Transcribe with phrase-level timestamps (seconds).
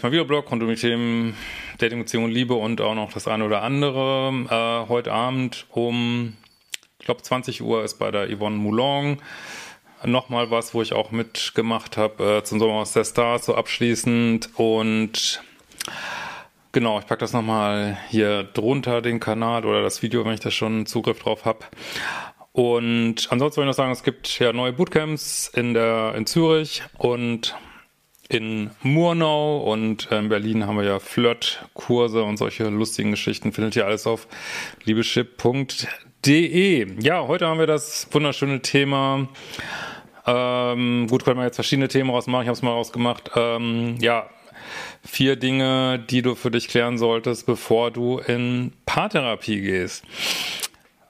[0.00, 1.36] Ja, diesmal wieder Blog um die Themen
[1.76, 4.32] Dating, Beziehung Liebe und auch noch das eine oder andere.
[4.48, 6.38] Äh, heute Abend um,
[6.98, 9.18] ich glaube 20 Uhr ist bei der Yvonne Moulon
[10.06, 14.48] nochmal was, wo ich auch mitgemacht habe äh, zum Sommer aus der Stars so abschließend
[14.54, 15.42] und
[16.72, 20.50] Genau, ich packe das nochmal hier drunter, den Kanal oder das Video, wenn ich da
[20.50, 21.66] schon Zugriff drauf habe.
[22.52, 26.82] Und ansonsten wollte ich noch sagen, es gibt ja neue Bootcamps in, der, in Zürich
[26.96, 27.54] und
[28.30, 33.52] in Murnau und in Berlin haben wir ja Flirt-Kurse und solche lustigen Geschichten.
[33.52, 34.28] Findet ihr alles auf
[34.84, 36.86] liebeschip.de.
[37.02, 39.26] Ja, heute haben wir das wunderschöne Thema.
[40.26, 42.42] Ähm, gut, können wir jetzt verschiedene Themen rausmachen.
[42.42, 43.32] Ich habe es mal rausgemacht.
[43.34, 44.30] Ähm, ja,
[45.04, 50.04] vier Dinge, die du für dich klären solltest, bevor du in Paartherapie gehst.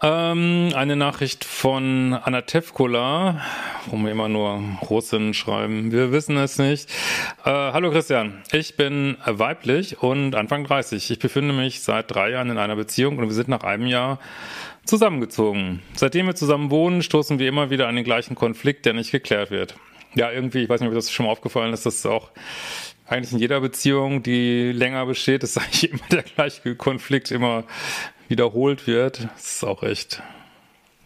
[0.02, 3.42] Ähm, eine Nachricht von Anna Tevkola,
[3.86, 5.92] wo wir immer nur Russin schreiben.
[5.92, 6.88] Wir wissen es nicht.
[7.44, 11.10] Äh, hallo Christian, ich bin weiblich und Anfang 30.
[11.10, 14.18] Ich befinde mich seit drei Jahren in einer Beziehung und wir sind nach einem Jahr
[14.86, 15.82] zusammengezogen.
[15.94, 19.50] Seitdem wir zusammen wohnen, stoßen wir immer wieder an den gleichen Konflikt, der nicht geklärt
[19.50, 19.74] wird.
[20.14, 22.30] Ja, irgendwie, ich weiß nicht, ob das schon mal aufgefallen ist, dass das auch
[23.06, 27.64] eigentlich in jeder Beziehung, die länger besteht, ist eigentlich immer der gleiche Konflikt immer
[28.30, 29.28] wiederholt wird.
[29.34, 30.22] Das ist auch echt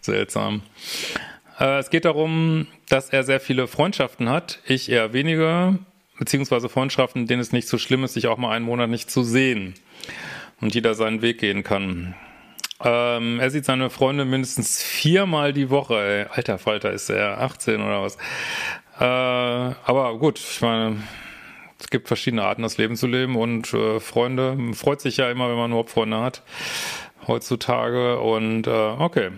[0.01, 0.63] seltsam.
[1.59, 5.79] Äh, es geht darum, dass er sehr viele Freundschaften hat, ich eher weniger,
[6.19, 9.23] beziehungsweise Freundschaften, denen es nicht so schlimm ist, sich auch mal einen Monat nicht zu
[9.23, 9.75] sehen
[10.61, 12.15] und jeder seinen Weg gehen kann.
[12.83, 15.95] Ähm, er sieht seine Freunde mindestens viermal die Woche.
[15.95, 16.27] Ey.
[16.31, 18.17] Alter Falter, ist er 18 oder was?
[18.99, 20.99] Äh, aber gut, ich meine,
[21.81, 25.49] es gibt verschiedene Arten, das Leben zu leben und äh, Freunde, freut sich ja immer,
[25.49, 26.43] wenn man überhaupt Freunde hat,
[27.27, 29.31] heutzutage und äh, okay.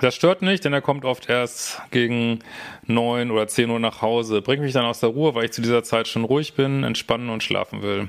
[0.00, 2.40] Das stört nicht, denn er kommt oft erst gegen
[2.84, 5.62] neun oder zehn Uhr nach Hause, bringt mich dann aus der Ruhe, weil ich zu
[5.62, 8.08] dieser Zeit schon ruhig bin, entspannen und schlafen will.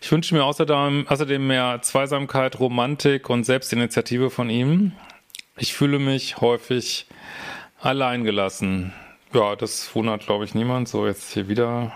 [0.00, 4.92] Ich wünsche mir außerdem, außerdem mehr Zweisamkeit, Romantik und Selbstinitiative von ihm.
[5.58, 7.06] Ich fühle mich häufig
[7.80, 8.92] alleingelassen.
[9.34, 10.88] Ja, das wundert, glaube ich, niemand.
[10.88, 11.92] So, jetzt hier wieder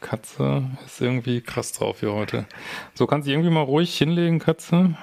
[0.00, 2.46] Katze ist irgendwie krass drauf hier heute.
[2.94, 4.96] So, kann sie irgendwie mal ruhig hinlegen, Katze?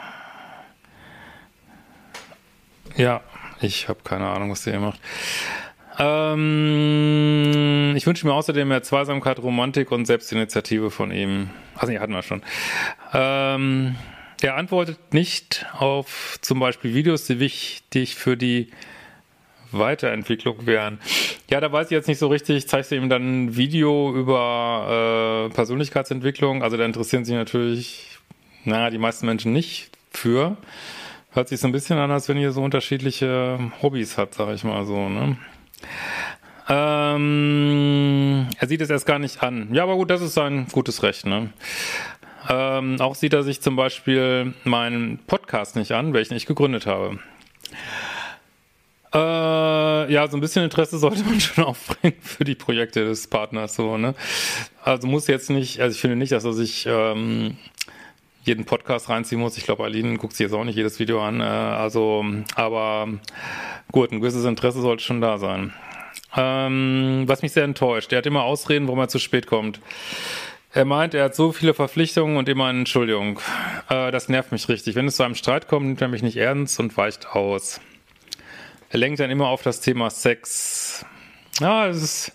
[2.95, 3.21] Ja,
[3.61, 4.99] ich habe keine Ahnung, was der hier macht.
[5.99, 11.49] Ähm, ich wünsche mir außerdem mehr Zweisamkeit, Romantik und Selbstinitiative von ihm.
[11.75, 12.41] Also, nee, hatten wir schon.
[13.13, 13.95] Ähm,
[14.41, 18.71] er antwortet nicht auf zum Beispiel Videos, die wichtig für die
[19.71, 20.99] Weiterentwicklung wären.
[21.49, 22.67] Ja, da weiß ich jetzt nicht so richtig.
[22.67, 26.63] Zeigst du ihm dann ein Video über äh, Persönlichkeitsentwicklung?
[26.63, 28.17] Also da interessieren sich natürlich,
[28.65, 30.57] naja, die meisten Menschen nicht für.
[31.33, 34.63] Hört sich so ein bisschen an, als wenn ihr so unterschiedliche Hobbys habt, sag ich
[34.63, 35.35] mal so, ne?
[36.69, 39.69] Ähm, er sieht es erst gar nicht an.
[39.73, 41.49] Ja, aber gut, das ist sein gutes Recht, ne?
[42.49, 47.17] Ähm, auch sieht er sich zum Beispiel meinen Podcast nicht an, welchen ich gegründet habe.
[49.13, 53.75] Äh, ja, so ein bisschen Interesse sollte man schon aufbringen für die Projekte des Partners,
[53.75, 54.13] so, ne?
[54.83, 57.57] Also muss jetzt nicht, also ich finde nicht, dass er sich ähm,
[58.43, 59.57] jeden Podcast reinziehen muss.
[59.57, 61.39] Ich glaube, Aline guckt sich jetzt auch nicht jedes Video an.
[61.39, 62.25] Äh, also,
[62.55, 63.07] aber
[63.91, 65.73] gut, ein gewisses Interesse sollte schon da sein.
[66.35, 69.79] Ähm, was mich sehr enttäuscht, er hat immer Ausreden, warum er zu spät kommt.
[70.71, 73.39] Er meint, er hat so viele Verpflichtungen und immer eine Entschuldigung.
[73.89, 74.95] Äh, das nervt mich richtig.
[74.95, 77.79] Wenn es zu einem Streit kommt, nimmt er mich nicht ernst und weicht aus.
[78.89, 81.05] Er lenkt dann immer auf das Thema Sex.
[81.59, 82.33] Ja, das ist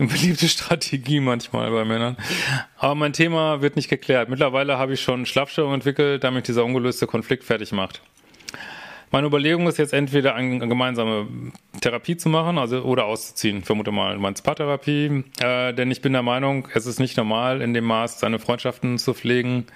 [0.00, 2.16] eine beliebte Strategie manchmal bei Männern.
[2.78, 4.28] Aber mein Thema wird nicht geklärt.
[4.28, 8.00] Mittlerweile habe ich schon Schlafstörungen entwickelt, damit dieser ungelöste Konflikt fertig macht.
[9.12, 11.26] Meine Überlegung ist jetzt entweder eine gemeinsame
[11.80, 13.62] Therapie zu machen, also oder auszuziehen.
[13.62, 17.60] Vermute mal, du meinst Paartherapie, äh, denn ich bin der Meinung, es ist nicht normal,
[17.60, 19.66] in dem Maß seine Freundschaften zu pflegen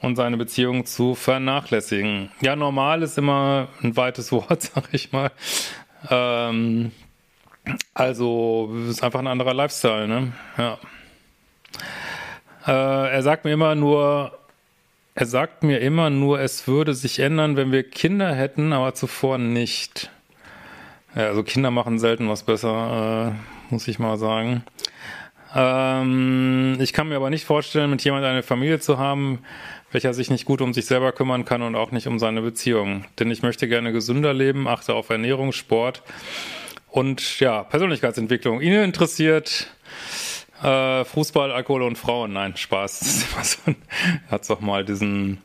[0.00, 2.30] und seine Beziehung zu vernachlässigen.
[2.40, 5.30] Ja, normal ist immer ein weites Wort, sag ich mal.
[6.10, 6.90] Ähm,
[7.94, 10.32] also ist einfach ein anderer Lifestyle, ne?
[10.58, 10.78] Ja.
[12.66, 14.38] Äh, er sagt mir immer nur,
[15.14, 19.38] er sagt mir immer nur, es würde sich ändern, wenn wir Kinder hätten, aber zuvor
[19.38, 20.10] nicht.
[21.14, 23.34] Ja, also Kinder machen selten was besser,
[23.70, 24.64] äh, muss ich mal sagen.
[25.54, 29.38] Ähm, ich kann mir aber nicht vorstellen, mit jemandem eine Familie zu haben,
[29.92, 33.04] welcher sich nicht gut um sich selber kümmern kann und auch nicht um seine Beziehung.
[33.20, 36.02] Denn ich möchte gerne gesünder leben, achte auf Ernährung, Sport
[36.94, 38.60] und ja, Persönlichkeitsentwicklung.
[38.60, 39.68] Ihnen interessiert
[40.62, 42.32] äh, Fußball, Alkohol und Frauen.
[42.32, 43.26] Nein, Spaß.
[44.30, 45.42] hat es doch mal diesen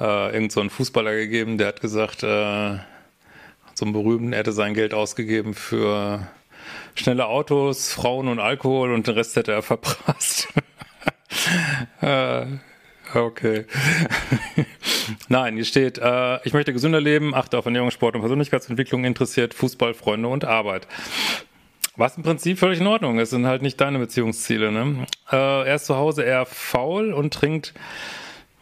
[0.00, 4.74] äh, irgend so einen Fußballer gegeben, der hat gesagt, äh, einen berühmten, er hätte sein
[4.74, 6.26] Geld ausgegeben für
[6.96, 10.48] schnelle Autos, Frauen und Alkohol und den Rest hätte er verprasst.
[12.00, 12.46] äh,
[13.14, 13.64] okay.
[15.28, 19.54] Nein, hier steht, äh, ich möchte gesünder leben, achte auf Ernährung, Sport und Persönlichkeitsentwicklung, interessiert
[19.54, 20.86] Fußball, Freunde und Arbeit.
[21.96, 24.70] Was im Prinzip völlig in Ordnung ist, sind halt nicht deine Beziehungsziele.
[24.70, 25.06] Ne?
[25.32, 25.36] Äh,
[25.68, 27.74] er ist zu Hause eher faul und trinkt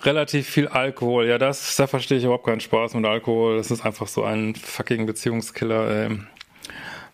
[0.05, 1.27] relativ viel Alkohol.
[1.27, 3.59] Ja, das, da verstehe ich überhaupt keinen Spaß mit Alkohol.
[3.59, 5.91] Das ist einfach so ein fucking Beziehungskiller.
[5.91, 6.19] Ey.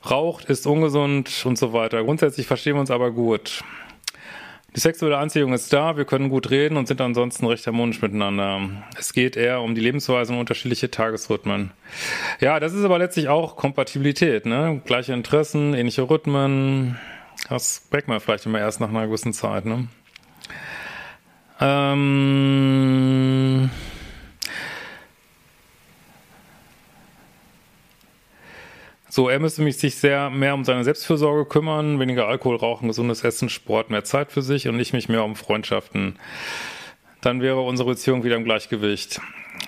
[0.09, 2.03] Raucht, ist ungesund und so weiter.
[2.05, 3.63] Grundsätzlich verstehen wir uns aber gut.
[4.75, 8.71] Die sexuelle Anziehung ist da, wir können gut reden und sind ansonsten recht harmonisch miteinander.
[8.99, 11.73] Es geht eher um die Lebensweise und unterschiedliche Tagesrhythmen.
[12.41, 14.81] Ja, das ist aber letztlich auch Kompatibilität, ne?
[14.87, 16.99] Gleiche Interessen, ähnliche Rhythmen.
[17.51, 19.89] Das merkt man vielleicht immer erst nach einer gewissen Zeit, ne?
[21.61, 22.82] Ähm
[29.15, 33.23] So, er müsste mich sich sehr mehr um seine Selbstfürsorge kümmern, weniger Alkohol rauchen, gesundes
[33.23, 36.19] Essen, Sport, mehr Zeit für sich und ich mich mehr um Freundschaften.
[37.21, 39.21] Dann wäre unsere Beziehung wieder im Gleichgewicht.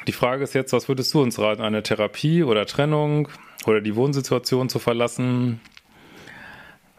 [0.07, 1.61] Die Frage ist jetzt, was würdest du uns raten?
[1.61, 3.29] Eine Therapie oder Trennung
[3.67, 5.61] oder die Wohnsituation zu verlassen?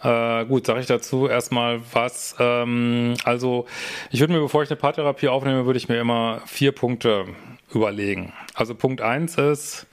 [0.03, 2.35] Äh, gut, sage ich dazu erstmal was.
[2.37, 3.65] Ähm, also
[4.11, 7.25] ich würde mir, bevor ich eine Paartherapie aufnehme, würde ich mir immer vier Punkte
[7.73, 8.33] überlegen.
[8.53, 9.87] Also Punkt eins ist,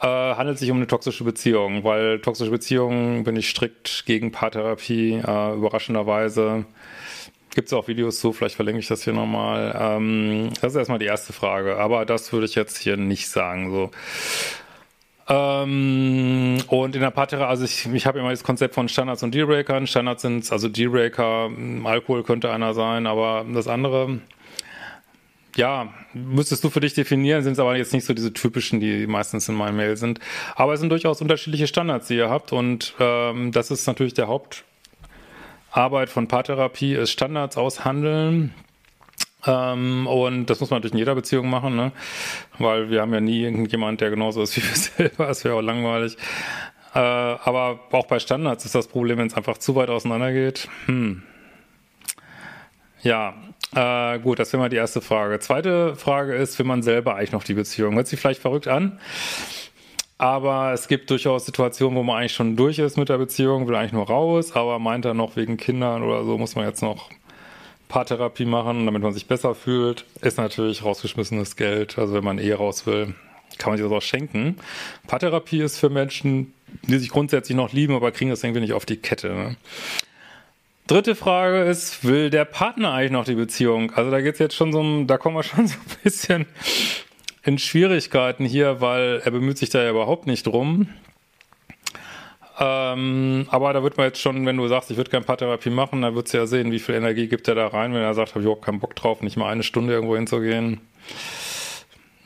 [0.00, 5.14] äh, handelt sich um eine toxische Beziehung, weil toxische Beziehungen bin ich strikt gegen Paartherapie,
[5.14, 6.64] äh, überraschenderweise.
[7.54, 9.76] Gibt es auch Videos zu, vielleicht verlinke ich das hier nochmal.
[9.78, 13.72] Ähm, das ist erstmal die erste Frage, aber das würde ich jetzt hier nicht sagen.
[13.72, 13.90] So.
[15.28, 19.34] Ähm, und in der Paartherapie, also ich, ich habe immer das Konzept von Standards und
[19.34, 19.86] Dealbreakern.
[19.86, 21.50] Standards sind, also Dealbreaker,
[21.84, 24.20] Alkohol könnte einer sein, aber das andere
[25.58, 25.92] ja,
[26.26, 29.48] müsstest du für dich definieren, sind es aber jetzt nicht so diese typischen, die meistens
[29.48, 30.20] in meinem Mail sind.
[30.54, 34.28] Aber es sind durchaus unterschiedliche Standards, die ihr habt und ähm, das ist natürlich der
[34.28, 38.54] Hauptarbeit von Paartherapie, ist Standards aushandeln.
[39.46, 41.92] Ähm, und das muss man natürlich in jeder Beziehung machen, ne?
[42.58, 45.62] weil wir haben ja nie irgendjemand, der genauso ist wie wir selber, das wäre auch
[45.62, 46.16] langweilig.
[46.94, 50.68] Äh, aber auch bei Standards ist das Problem, wenn es einfach zu weit auseinander geht.
[50.86, 51.22] Hm.
[53.02, 53.34] Ja,
[53.74, 55.38] äh, gut, das wäre mal die erste Frage.
[55.40, 57.94] Zweite Frage ist, will man selber eigentlich noch die Beziehung?
[57.94, 58.98] Hört sich vielleicht verrückt an,
[60.18, 63.76] aber es gibt durchaus Situationen, wo man eigentlich schon durch ist mit der Beziehung, will
[63.76, 67.10] eigentlich nur raus, aber meint er noch wegen Kindern oder so, muss man jetzt noch
[67.88, 70.04] Paartherapie machen, damit man sich besser fühlt.
[70.20, 71.98] Ist natürlich rausgeschmissenes Geld.
[71.98, 73.14] Also wenn man eh raus will,
[73.56, 74.56] kann man sich das auch schenken.
[75.06, 78.86] Paartherapie ist für Menschen, die sich grundsätzlich noch lieben, aber kriegen das irgendwie nicht auf
[78.86, 79.28] die Kette.
[79.28, 79.56] Ne?
[80.88, 83.92] Dritte Frage ist, will der Partner eigentlich noch die Beziehung?
[83.92, 86.46] Also da geht's jetzt schon so, da kommen wir schon so ein bisschen
[87.44, 90.88] in Schwierigkeiten hier, weil er bemüht sich da ja überhaupt nicht drum.
[92.58, 96.00] Ähm, aber da wird man jetzt schon, wenn du sagst, ich würde gerne Paartherapie machen,
[96.00, 98.30] dann würdest du ja sehen, wie viel Energie gibt er da rein, wenn er sagt,
[98.30, 100.80] habe ich überhaupt keinen Bock drauf, nicht mal eine Stunde irgendwo hinzugehen.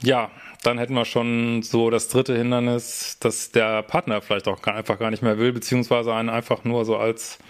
[0.04, 0.30] Ja,
[0.62, 5.10] dann hätten wir schon so das dritte Hindernis, dass der Partner vielleicht auch einfach gar
[5.10, 7.40] nicht mehr will, beziehungsweise einen einfach nur so als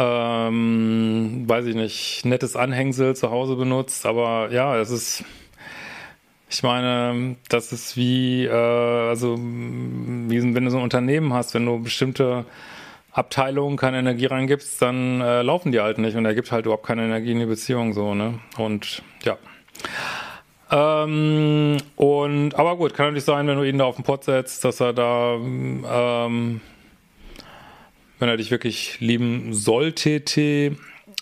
[0.00, 5.24] ähm, weiß ich nicht, nettes Anhängsel zu Hause benutzt, aber ja, es ist,
[6.48, 11.66] ich meine, das ist wie, äh, also, wie, wenn du so ein Unternehmen hast, wenn
[11.66, 12.46] du bestimmte
[13.12, 16.86] Abteilungen keine Energie reingibst, dann äh, laufen die halt nicht und er gibt halt überhaupt
[16.86, 18.38] keine Energie in die Beziehung so, ne?
[18.56, 19.36] Und ja.
[20.70, 24.64] Ähm, und aber gut, kann natürlich sein, wenn du ihn da auf den Pott setzt,
[24.64, 26.60] dass er da ähm,
[28.20, 30.72] wenn er dich wirklich lieben sollte, äh,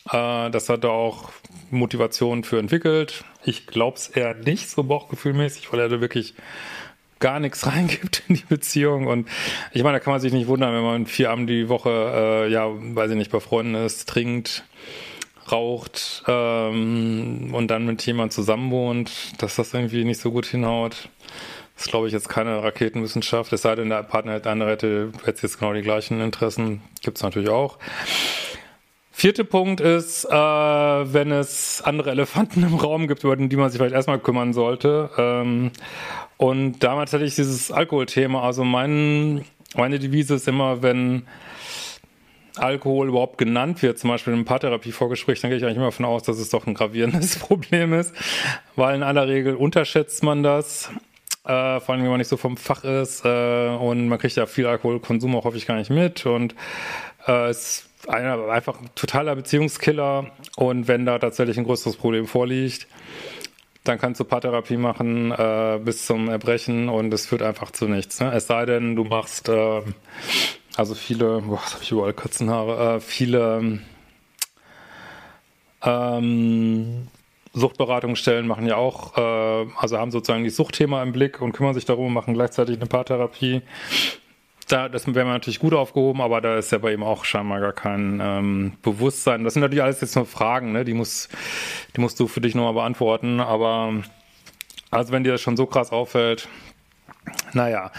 [0.04, 1.30] dass er da auch
[1.70, 3.24] Motivation für entwickelt.
[3.44, 6.34] Ich glaube es eher nicht so bauchgefühlmäßig, weil er da wirklich
[7.20, 9.06] gar nichts reingibt in die Beziehung.
[9.06, 9.28] Und
[9.72, 12.52] ich meine, da kann man sich nicht wundern, wenn man vier Abend die Woche, äh,
[12.52, 14.64] ja, weiß ich nicht, bei Freunden ist, trinkt,
[15.50, 21.08] raucht ähm, und dann mit jemandem zusammenwohnt, dass das irgendwie nicht so gut hinhaut.
[21.78, 23.52] Das ist, glaube ich, jetzt keine Raketenwissenschaft.
[23.52, 26.82] Es sei denn, der Partner hat andere hätte jetzt genau die gleichen Interessen.
[27.02, 27.78] Gibt es natürlich auch.
[29.12, 33.78] Vierter Punkt ist, äh, wenn es andere Elefanten im Raum gibt, über die man sich
[33.78, 35.08] vielleicht erstmal kümmern sollte.
[35.16, 35.70] Ähm,
[36.36, 38.42] und damals hatte ich dieses Alkoholthema.
[38.42, 39.44] Also mein,
[39.76, 41.28] meine Devise ist immer, wenn
[42.56, 46.24] Alkohol überhaupt genannt wird, zum Beispiel im Paartherapie-Vorgespräch, dann gehe ich eigentlich immer davon aus,
[46.24, 48.12] dass es doch ein gravierendes Problem ist,
[48.74, 50.90] weil in aller Regel unterschätzt man das,
[51.48, 54.46] äh, vor allem wenn man nicht so vom Fach ist äh, und man kriegt ja
[54.46, 56.54] viel Alkoholkonsum auch häufig gar nicht mit und
[57.26, 62.86] äh, ist einer, einfach ein totaler Beziehungskiller und wenn da tatsächlich ein größeres Problem vorliegt,
[63.84, 68.20] dann kannst du Paartherapie machen äh, bis zum Erbrechen und es führt einfach zu nichts.
[68.20, 68.30] Ne?
[68.34, 69.82] Es sei denn, du machst äh,
[70.76, 73.80] also viele, boah, habe ich überall Katzenhaare, äh, viele
[75.82, 77.08] ähm,
[77.58, 81.84] Suchtberatungsstellen machen ja auch, äh, also haben sozusagen die Suchtthema im Blick und kümmern sich
[81.84, 83.62] darum, machen gleichzeitig eine Paartherapie.
[84.68, 87.72] Da, das wäre natürlich gut aufgehoben, aber da ist ja bei ihm auch scheinbar gar
[87.72, 89.44] kein ähm, Bewusstsein.
[89.44, 90.84] Das sind natürlich alles jetzt nur Fragen, ne?
[90.84, 91.30] Die muss,
[91.96, 93.40] die musst du für dich nochmal beantworten.
[93.40, 93.94] Aber
[94.90, 96.48] also wenn dir das schon so krass auffällt,
[97.54, 97.92] naja.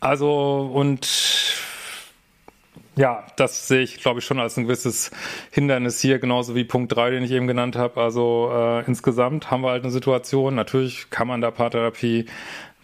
[0.00, 1.06] Also und
[2.96, 5.10] ja, das sehe ich, glaube ich, schon als ein gewisses
[5.50, 8.00] Hindernis hier, genauso wie Punkt 3, den ich eben genannt habe.
[8.00, 12.24] Also äh, insgesamt haben wir halt eine Situation, natürlich kann man da Paartherapie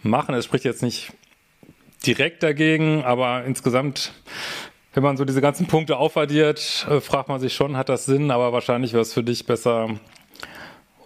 [0.03, 0.35] machen.
[0.35, 1.13] Es spricht jetzt nicht
[2.05, 4.13] direkt dagegen, aber insgesamt,
[4.93, 8.29] wenn man so diese ganzen Punkte aufaddiert, äh, fragt man sich schon, hat das Sinn,
[8.29, 9.89] aber wahrscheinlich wäre es für dich besser,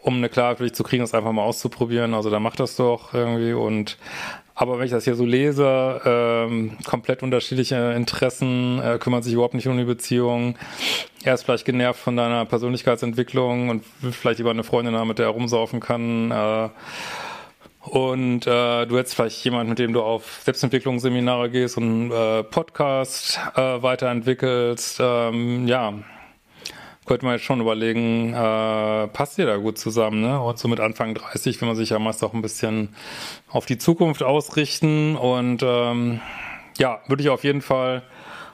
[0.01, 2.13] um eine Klarheit für dich zu kriegen, das einfach mal auszuprobieren.
[2.13, 3.97] Also da macht das doch irgendwie und
[4.59, 9.53] aber wenn ich das hier so lese, ähm, komplett unterschiedliche Interessen, äh, kümmert sich überhaupt
[9.53, 10.57] nicht um die Beziehung.
[11.23, 15.19] Er ist vielleicht genervt von deiner Persönlichkeitsentwicklung und will vielleicht lieber eine Freundin haben, mit
[15.19, 16.31] der er rumsaufen kann.
[16.31, 16.69] Äh,
[17.81, 23.39] und äh, du hättest vielleicht jemand, mit dem du auf Selbstentwicklungsseminare gehst und äh, Podcast
[23.55, 24.97] äh, weiterentwickelst.
[24.99, 25.93] Ähm, ja,
[27.07, 30.39] könnte man jetzt schon überlegen, äh, passt ihr da gut zusammen, ne?
[30.39, 32.89] Und so mit Anfang 30 will man sich ja meist auch ein bisschen
[33.49, 36.19] auf die Zukunft ausrichten und ähm,
[36.77, 38.03] ja, würde ich auf jeden Fall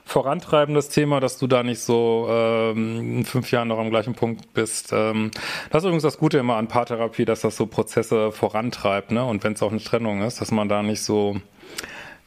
[0.06, 4.14] vorantreiben, das Thema, dass du da nicht so ähm, in fünf Jahren noch am gleichen
[4.14, 4.92] Punkt bist.
[4.92, 5.30] Ähm,
[5.70, 9.24] das ist übrigens das Gute immer an Paartherapie, dass das so Prozesse vorantreibt, ne?
[9.24, 11.40] Und wenn es auch eine Trennung ist, dass man da nicht so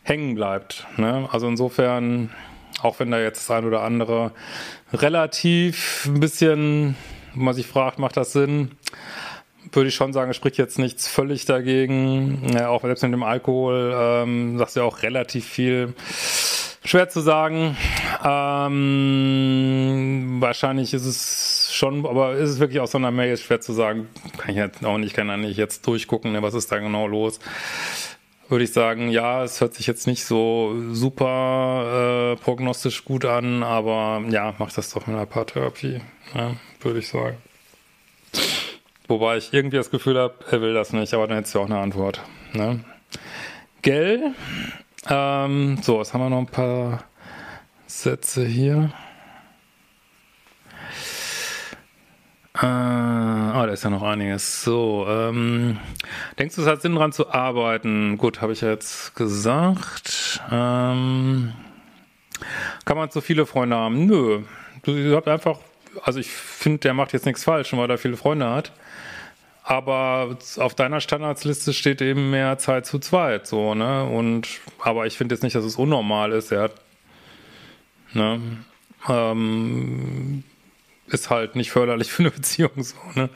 [0.08, 0.88] hängen bleibt.
[0.98, 1.28] Ne?
[1.32, 2.32] Also insofern
[2.82, 4.32] auch wenn da jetzt das ein oder andere
[4.94, 6.96] relativ ein bisschen,
[7.34, 8.72] wo man sich fragt, macht das Sinn?
[9.72, 12.54] Würde ich schon sagen, es spricht jetzt nichts völlig dagegen.
[12.54, 15.94] Ja, auch selbst mit dem Alkohol ähm, sagst du ja auch relativ viel.
[16.86, 17.76] Schwer zu sagen.
[18.24, 18.78] Ähm,
[20.40, 24.08] wahrscheinlich ist es schon, aber ist es wirklich aus so einer Mail schwer zu sagen.
[24.38, 27.06] Kann ich jetzt auch nicht, kann ja nicht jetzt durchgucken, ne, was ist da genau
[27.08, 27.42] los
[28.50, 33.64] würde ich sagen, ja, es hört sich jetzt nicht so super äh, prognostisch gut an,
[33.64, 36.02] aber ja, mach das doch mit einer Paartherapie,
[36.34, 37.38] ja, würde ich sagen.
[39.08, 41.66] Wobei ich irgendwie das Gefühl habe, er will das nicht, aber dann hättest du auch
[41.66, 42.22] eine Antwort.
[42.54, 42.84] Ne?
[43.82, 44.34] Gell?
[45.10, 47.06] Ähm, so, jetzt haben wir noch ein paar
[47.86, 48.92] Sätze hier.
[52.60, 54.64] Äh, ah, da ist ja noch einiges.
[54.64, 55.80] So, ähm,
[56.40, 58.18] denkst du, es hat Sinn, daran zu arbeiten?
[58.18, 60.42] Gut, habe ich ja jetzt gesagt.
[60.52, 61.54] Ähm,
[62.86, 64.08] kann man zu viele Freunde haben?
[64.08, 64.42] Nö.
[64.82, 65.60] Du, du habt einfach,
[66.04, 68.72] also ich finde, der macht jetzt nichts falsch, weil er viele Freunde hat.
[69.64, 74.06] Aber auf deiner Standardsliste steht eben mehr Zeit zu zweit, so, ne?
[74.06, 74.48] Und,
[74.80, 76.52] aber ich finde jetzt nicht, dass es unnormal ist.
[76.52, 76.76] Er hat,
[78.14, 78.40] ne?
[79.10, 80.44] Ähm,
[81.08, 83.30] ist halt nicht förderlich für eine Beziehung so, ne?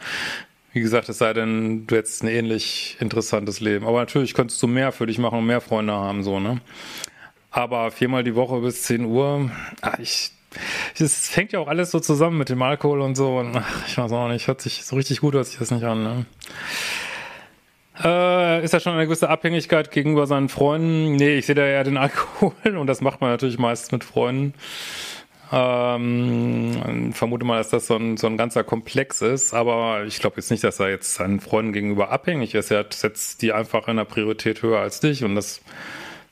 [0.74, 3.86] Wie gesagt, es sei denn, du hättest ein ähnlich interessantes Leben.
[3.86, 6.62] Aber natürlich könntest du mehr für dich machen und mehr Freunde haben, so, ne?
[7.50, 9.52] Aber viermal die Woche bis 10 Uhr,
[9.82, 10.32] ach, ich,
[10.98, 13.40] es fängt ja auch alles so zusammen mit dem Alkohol und so.
[13.40, 15.84] Und ach, ich weiß auch nicht, hört sich so richtig gut hört sich das nicht
[15.84, 16.26] an, ne?
[18.04, 21.18] Äh, ist da schon eine gewisse Abhängigkeit gegenüber seinen Freunden?
[21.18, 24.54] Nee, ich sehe da eher den Alkohol und das macht man natürlich meist mit Freunden.
[25.54, 30.38] Ähm, vermute mal, dass das so ein, so ein ganzer Komplex ist, aber ich glaube
[30.38, 32.72] jetzt nicht, dass er jetzt seinen Freunden gegenüber abhängig ist.
[32.72, 35.62] Er setzt die einfach in der Priorität höher als dich und das,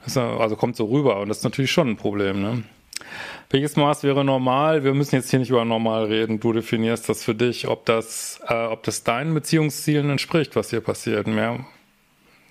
[0.05, 2.41] das also kommt so rüber und das ist natürlich schon ein Problem.
[2.41, 2.63] Ne?
[3.49, 4.85] Welches Maß wäre normal?
[4.85, 6.39] Wir müssen jetzt hier nicht über normal reden.
[6.39, 10.81] Du definierst das für dich, ob das, äh, ob das deinen Beziehungszielen entspricht, was hier
[10.81, 11.27] passiert.
[11.27, 11.59] Mehr,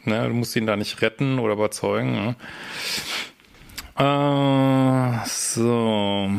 [0.08, 0.28] Ne?
[0.28, 2.12] Du musst ihn da nicht retten oder überzeugen.
[2.12, 2.36] Ne?
[3.98, 6.30] Äh, so.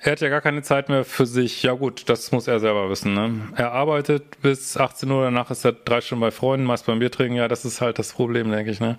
[0.00, 1.62] Er hat ja gar keine Zeit mehr für sich.
[1.62, 3.14] Ja gut, das muss er selber wissen.
[3.14, 3.48] Ne?
[3.56, 7.10] Er arbeitet bis 18 Uhr, danach ist er drei Stunden bei Freunden, meist beim Bier
[7.10, 7.36] trinken.
[7.36, 8.78] Ja, das ist halt das Problem, denke ich.
[8.80, 8.98] Ne?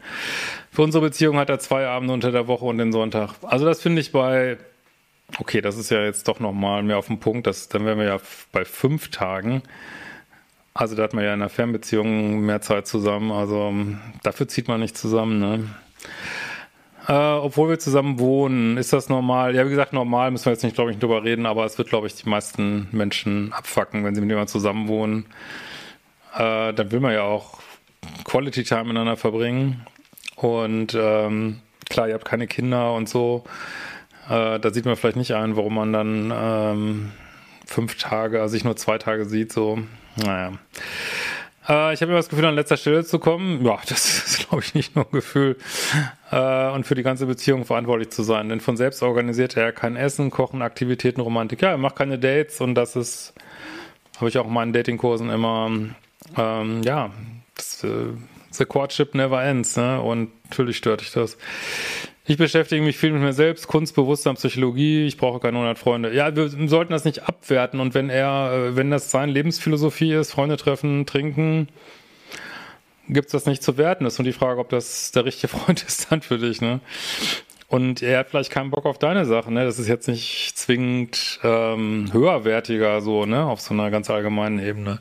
[0.72, 3.36] Für unsere Beziehung hat er zwei Abende unter der Woche und den Sonntag.
[3.44, 4.58] Also das finde ich bei,
[5.40, 7.48] okay, das ist ja jetzt doch nochmal mehr auf den Punkt.
[7.48, 8.20] Das, dann wären wir ja
[8.52, 9.64] bei fünf Tagen.
[10.78, 13.32] Also da hat man ja in einer Fernbeziehung mehr Zeit zusammen.
[13.32, 13.74] Also
[14.22, 15.40] dafür zieht man nicht zusammen.
[15.40, 15.64] Ne?
[17.08, 19.56] Äh, obwohl wir zusammen wohnen, ist das normal?
[19.56, 21.90] Ja, wie gesagt, normal müssen wir jetzt nicht, glaube ich, drüber reden, aber es wird,
[21.90, 25.26] glaube ich, die meisten Menschen abfacken, wenn sie mit jemandem zusammen wohnen.
[26.36, 27.60] Äh, dann will man ja auch
[28.26, 29.84] Quality Time miteinander verbringen.
[30.36, 33.46] Und ähm, klar, ihr habt keine Kinder und so.
[34.30, 37.12] Äh, da sieht man vielleicht nicht ein, warum man dann ähm,
[37.66, 39.80] fünf Tage, also sich nur zwei Tage sieht, so.
[40.24, 40.54] Naja.
[41.68, 43.66] Äh, ich habe immer das Gefühl, an letzter Stelle zu kommen.
[43.66, 45.58] Ja, das ist, glaube ich, nicht nur ein Gefühl.
[46.32, 48.50] Äh, und für die ganze Beziehung verantwortlich zu sein.
[48.50, 51.62] Denn von selbst organisiert er kein Essen, Kochen, Aktivitäten, Romantik.
[51.62, 53.34] Ja, er macht keine Dates und das ist,
[54.18, 55.72] habe ich auch in meinen Datingkursen immer,
[56.38, 57.12] ähm, ja,
[57.56, 58.14] das, äh,
[58.52, 59.76] the courtship never ends.
[59.76, 60.02] Ne?
[60.02, 61.38] Und natürlich stört dich das.
[62.30, 65.08] Ich beschäftige mich viel mit mir selbst, Kunst, Bewusstsein, Psychologie.
[65.08, 66.14] Ich brauche keine 100 Freunde.
[66.14, 67.80] Ja, wir sollten das nicht abwerten.
[67.80, 71.70] Und wenn er, äh, wenn das seine Lebensphilosophie ist, Freunde treffen, trinken,
[73.08, 74.04] gibt's das nicht zu werten.
[74.04, 76.82] Das ist nur die Frage, ob das der richtige Freund ist dann für dich, ne?
[77.70, 79.64] Und er hat vielleicht keinen Bock auf deine Sachen, ne?
[79.64, 83.46] Das ist jetzt nicht zwingend ähm, höherwertiger, so, ne?
[83.46, 85.00] Auf so einer ganz allgemeinen Ebene.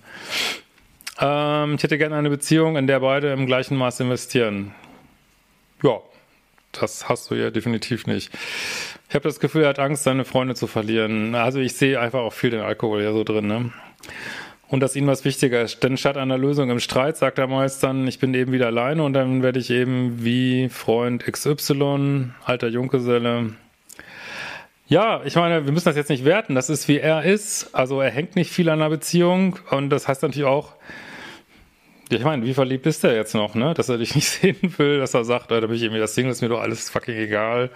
[1.21, 4.73] Ähm, ich hätte gerne eine Beziehung, in der beide im gleichen Maß investieren.
[5.83, 5.99] Ja,
[6.80, 8.30] das hast du ja definitiv nicht.
[9.09, 11.35] Ich habe das Gefühl, er hat Angst, seine Freunde zu verlieren.
[11.35, 13.73] Also ich sehe einfach auch viel den Alkohol ja so drin, ne?
[14.68, 15.83] Und dass ihm was wichtiger ist.
[15.85, 19.04] Denn statt einer Lösung im Streit sagt er meist dann, ich bin eben wieder alleine
[19.04, 23.52] und dann werde ich eben wie Freund XY, alter Junggeselle.
[24.88, 26.54] Ja, ich meine, wir müssen das jetzt nicht werten.
[26.54, 27.75] Das ist wie er ist.
[27.75, 30.75] Also er hängt nicht viel an einer Beziehung und das heißt natürlich auch,
[32.10, 33.75] ich meine, wie verliebt ist er jetzt noch, ne?
[33.75, 36.32] Dass er dich nicht sehen will, dass er sagt, da bin ich irgendwie das Single,
[36.32, 37.71] ist mir doch alles fucking egal.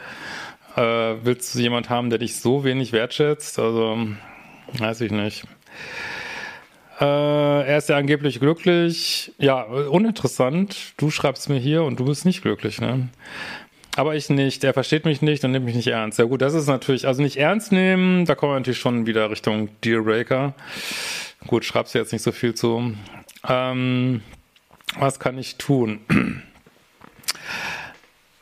[0.77, 3.59] Äh, willst du jemand haben, der dich so wenig wertschätzt?
[3.59, 3.99] Also,
[4.79, 5.45] weiß ich nicht.
[7.01, 9.33] Äh, er ist ja angeblich glücklich.
[9.39, 10.93] Ja, uninteressant.
[10.99, 13.09] Du schreibst mir hier und du bist nicht glücklich, ne?
[13.97, 14.63] Aber ich nicht.
[14.63, 16.19] Er versteht mich nicht und nimmt mich nicht ernst.
[16.19, 19.31] Ja gut, das ist natürlich, also nicht ernst nehmen, da kommen wir natürlich schon wieder
[19.31, 20.55] Richtung Dealbreaker.
[21.47, 22.93] Gut, schreibst du jetzt nicht so viel zu.
[23.49, 24.23] Ähm,
[24.99, 26.01] was kann ich tun?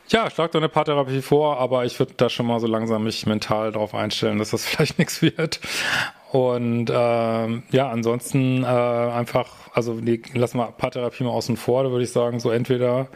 [0.09, 3.27] Ja, schlag doch eine Paartherapie vor, aber ich würde da schon mal so langsam mich
[3.27, 5.59] mental darauf einstellen, dass das vielleicht nichts wird.
[6.31, 11.91] Und ähm, ja, ansonsten äh, einfach, also nee, lass mal Paartherapie mal außen vor, da
[11.91, 13.07] würde ich sagen, so entweder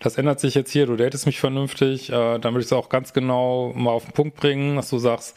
[0.00, 2.88] das ändert sich jetzt hier, du datest mich vernünftig, äh, dann würde ich es auch
[2.88, 5.36] ganz genau mal auf den Punkt bringen, dass du sagst,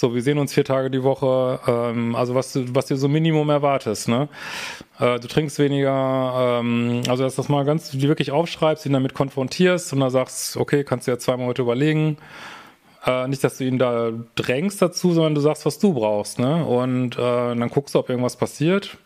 [0.00, 1.60] so, wir sehen uns vier Tage die Woche.
[1.66, 4.28] Ähm, also was du, was du so Minimum erwartest, ne?
[4.98, 8.94] Äh, du trinkst weniger, ähm, also dass du das mal ganz, die wirklich aufschreibst, ihn
[8.94, 12.16] damit konfrontierst und dann sagst, okay, kannst du ja zwei Monate überlegen.
[13.04, 16.64] Äh, nicht, dass du ihn da drängst dazu, sondern du sagst, was du brauchst, ne?
[16.64, 18.96] Und äh, dann guckst du, ob irgendwas passiert.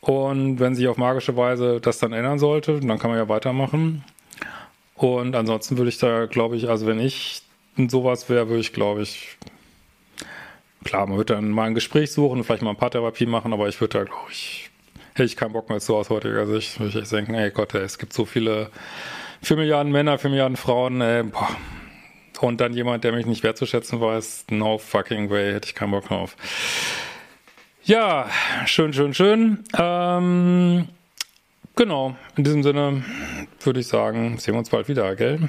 [0.00, 4.04] Und wenn sich auf magische Weise das dann ändern sollte, dann kann man ja weitermachen.
[4.94, 7.42] Und ansonsten würde ich da, glaube ich, also wenn ich
[7.88, 9.36] sowas wäre, würde ich, glaube ich,
[10.86, 13.68] klar, man wird dann mal ein Gespräch suchen, vielleicht mal ein paar Therapie machen, aber
[13.68, 14.70] ich würde da, glaube ich,
[15.10, 16.78] hätte ich keinen Bock mehr zu aus heutiger Sicht.
[16.78, 18.70] Würde ich echt denken, ey Gott, ey, es gibt so viele,
[19.42, 21.48] vier Milliarden Männer, vier Milliarden Frauen, ey, boah.
[22.40, 26.08] Und dann jemand, der mich nicht wertzuschätzen weiß, no fucking way, hätte ich keinen Bock
[26.08, 26.36] drauf.
[27.84, 28.28] Ja,
[28.66, 29.64] schön, schön, schön.
[29.78, 30.88] Ähm,
[31.76, 33.04] genau, in diesem Sinne
[33.60, 35.48] würde ich sagen, sehen wir uns bald wieder, gell?